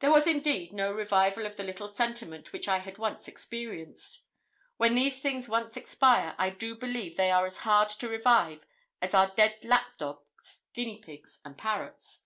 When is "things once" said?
5.22-5.74